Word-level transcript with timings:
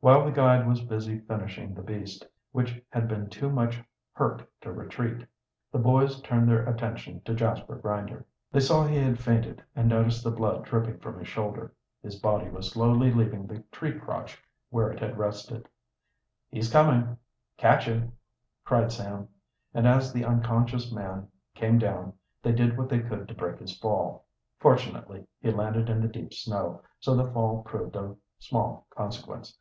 While 0.00 0.24
the 0.24 0.30
guide 0.30 0.68
was 0.68 0.82
busy 0.84 1.18
finishing 1.18 1.74
the 1.74 1.82
beast 1.82 2.24
which 2.52 2.80
had 2.90 3.08
been 3.08 3.28
too 3.28 3.50
much 3.50 3.82
hurt 4.12 4.48
to 4.60 4.70
retreat, 4.72 5.26
the 5.72 5.80
boys 5.80 6.20
turned 6.22 6.48
their 6.48 6.64
attention 6.64 7.22
to 7.22 7.34
Jasper 7.34 7.74
Grinder. 7.74 8.24
They 8.52 8.60
saw 8.60 8.86
he 8.86 8.94
had 8.94 9.18
fainted, 9.18 9.64
and 9.74 9.88
noticed 9.88 10.22
the 10.22 10.30
blood 10.30 10.64
dripping 10.64 10.98
from 11.00 11.18
his 11.18 11.26
shoulder. 11.26 11.74
His 12.04 12.14
body 12.20 12.48
was 12.48 12.70
slowly 12.70 13.10
leaving 13.12 13.48
the 13.48 13.64
tree 13.72 13.98
crotch 13.98 14.40
where 14.70 14.92
it 14.92 15.00
had 15.00 15.18
rested. 15.18 15.68
"He's 16.50 16.70
coming! 16.70 17.16
Catch 17.56 17.86
him!" 17.86 18.12
cried 18.64 18.92
Sam, 18.92 19.26
and 19.74 19.88
as 19.88 20.12
the 20.12 20.24
unconscious 20.24 20.92
man 20.92 21.26
came 21.56 21.78
down 21.80 22.12
they 22.44 22.52
did 22.52 22.78
what 22.78 22.88
they 22.88 23.00
could 23.00 23.26
to 23.26 23.34
break 23.34 23.58
his 23.58 23.76
fall. 23.76 24.24
Fortunately 24.60 25.26
he 25.40 25.50
landed 25.50 25.90
in 25.90 26.00
the 26.00 26.06
deep 26.06 26.32
snow, 26.32 26.80
so 27.00 27.16
the 27.16 27.28
fall 27.32 27.64
proved 27.64 27.96
of 27.96 28.16
small 28.38 28.86
consequence. 28.90 29.58